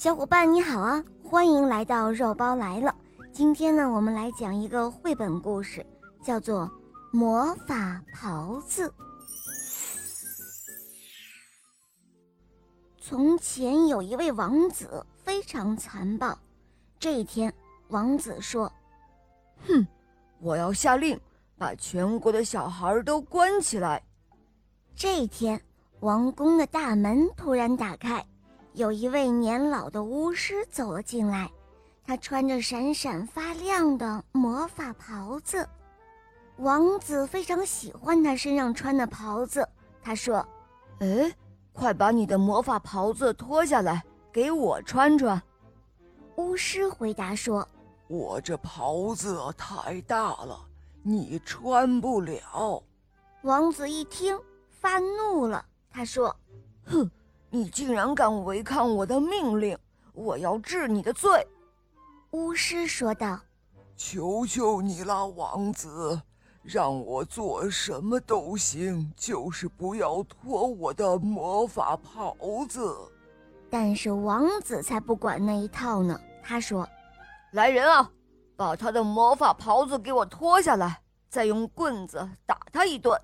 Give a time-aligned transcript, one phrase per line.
[0.00, 2.94] 小伙伴你好啊，欢迎来到肉包来了。
[3.34, 5.84] 今天呢，我们来讲一个绘本故事，
[6.24, 6.62] 叫做
[7.12, 8.88] 《魔法袍子》。
[12.98, 16.34] 从前有一位王子，非常残暴。
[16.98, 17.52] 这一天，
[17.88, 18.72] 王子说
[19.68, 19.86] ：“哼，
[20.38, 21.20] 我要下令
[21.58, 24.02] 把全国的小孩都关起来。”
[24.96, 25.60] 这一天，
[26.00, 28.24] 王宫的大门突然打开。
[28.72, 31.50] 有一位年老的巫师走了进来，
[32.04, 35.68] 他穿着闪闪发亮的魔法袍子。
[36.58, 39.66] 王子非常喜欢他身上穿的袍子。
[40.02, 40.46] 他说
[41.00, 41.34] ：“哎，
[41.72, 45.40] 快把你的魔法袍子脱下来，给我穿穿。”
[46.36, 47.66] 巫师回答说
[48.08, 50.58] ：“我这袍子太大了，
[51.02, 52.82] 你穿不了。”
[53.42, 55.64] 王子一听，发怒了。
[55.90, 56.34] 他说
[56.86, 57.10] ：“哼！”
[57.50, 59.76] 你竟然敢违抗我的命令！
[60.12, 61.46] 我要治你的罪。”
[62.30, 63.40] 巫师说道。
[63.96, 66.20] “求求你了，王子，
[66.62, 72.36] 让我做什么都行，就是不要脱我的魔法袍
[72.68, 72.96] 子。”
[73.68, 76.18] 但是王子才不管那一套呢。
[76.42, 76.88] 他说
[77.52, 78.10] ：“来人啊，
[78.56, 83.20] 把他的魔法袍子给我脱下来，再用棍子打他一顿。”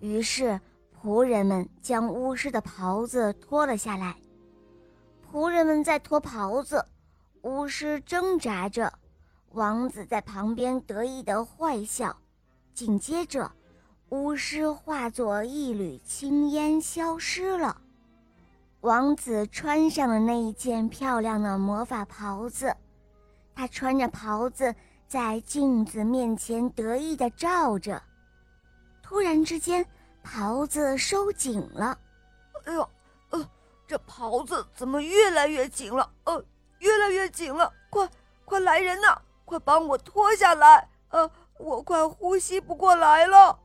[0.00, 0.58] 于是。
[1.00, 4.16] 仆人们将巫师的袍子脱了下来。
[5.30, 6.84] 仆人们在脱袍子，
[7.42, 8.92] 巫师挣扎着，
[9.52, 12.16] 王子在旁边得意的坏笑。
[12.74, 13.52] 紧接着，
[14.08, 17.80] 巫师化作一缕青烟消失了。
[18.80, 22.74] 王子穿上了那一件漂亮的魔法袍子，
[23.54, 24.74] 他穿着袍子
[25.06, 28.02] 在镜子面前得意的照着。
[29.00, 29.86] 突然之间。
[30.30, 31.98] 袍子收紧了，
[32.66, 32.90] 哎呦，
[33.30, 33.50] 呃，
[33.86, 36.08] 这袍子怎么越来越紧了？
[36.24, 36.44] 呃，
[36.80, 37.72] 越来越紧了！
[37.88, 38.06] 快，
[38.44, 39.18] 快来人呐！
[39.46, 40.86] 快帮我脱下来！
[41.08, 43.58] 呃，我快呼吸不过来了。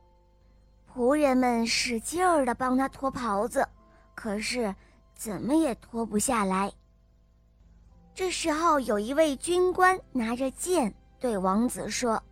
[0.90, 3.68] 仆人们使劲儿的帮他脱袍子，
[4.14, 4.74] 可是
[5.14, 6.72] 怎么也脱不下来。
[8.14, 12.22] 这时候，有一位军官拿着剑对王子说：“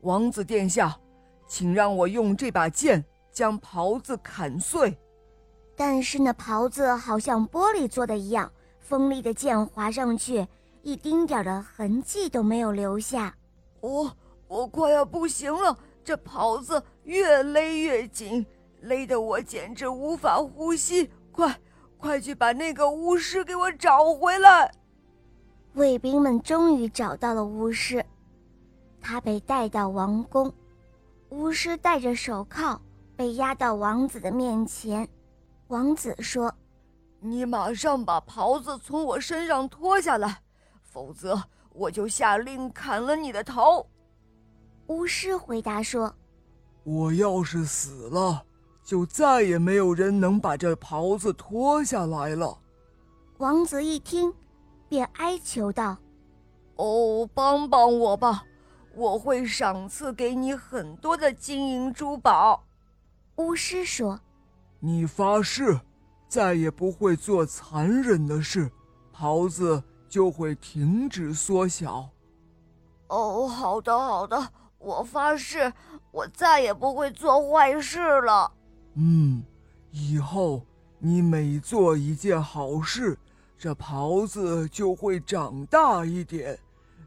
[0.00, 0.98] 王子殿下，
[1.46, 3.04] 请让我用这把剑。”
[3.38, 4.98] 将袍子砍碎，
[5.76, 8.50] 但是那袍子好像玻璃做的一样，
[8.80, 10.44] 锋利的剑划上去，
[10.82, 13.32] 一丁点的痕迹都没有留下。
[13.78, 14.12] 我
[14.48, 18.44] 我快要不行了，这袍子越勒越紧，
[18.80, 21.08] 勒得我简直无法呼吸。
[21.30, 21.56] 快
[21.96, 24.74] 快去把那个巫师给我找回来！
[25.74, 28.04] 卫兵们终于找到了巫师，
[29.00, 30.52] 他被带到王宫，
[31.28, 32.82] 巫师戴着手铐。
[33.18, 35.08] 被押到王子的面前，
[35.66, 36.54] 王子说
[37.18, 40.40] ：“你马上把袍子从我身上脱下来，
[40.84, 41.36] 否则
[41.70, 43.84] 我就下令砍了你的头。”
[44.86, 46.14] 巫师回答说
[46.84, 48.44] ：“我要是死了，
[48.84, 52.56] 就再也没有人能把这袍子脱下来了。”
[53.38, 54.32] 王子一听，
[54.88, 55.96] 便哀求道
[56.78, 58.44] ：“哦，帮帮我吧！
[58.94, 62.62] 我会赏赐给你很多的金银珠宝。”
[63.38, 64.18] 巫师说
[64.80, 65.80] ：“你发誓，
[66.28, 68.68] 再也不会做残忍的事，
[69.12, 72.08] 袍子就会停止缩小。”
[73.06, 75.72] 哦，好的，好的，我发誓，
[76.10, 78.50] 我再也不会做坏事了。
[78.94, 79.44] 嗯，
[79.92, 80.66] 以后
[80.98, 83.16] 你每做一件好事，
[83.56, 86.58] 这袍子就会长大一点，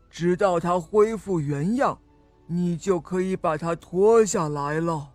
[0.10, 2.00] 直到它恢复原样，
[2.48, 5.10] 你就可以把它脱下来了。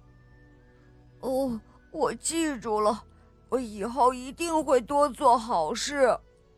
[1.27, 1.61] 哦，
[1.91, 3.03] 我记住了，
[3.49, 6.17] 我以后一定会多做好事。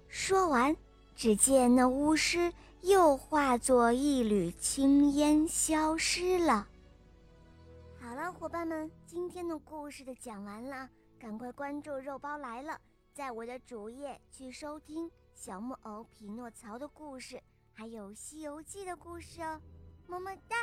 [0.09, 0.77] 说完，
[1.17, 2.53] 只见那巫师
[2.83, 6.69] 又化作一缕青烟消失了。
[7.99, 10.87] 好了，伙伴们，今天的故事就讲完了，
[11.19, 12.79] 赶快关注“肉包来了”，
[13.15, 19.59] 在我的主页去收听小木偶匹诺曹的故事，还有《西游记》的故事哦。
[20.07, 20.57] 么么哒。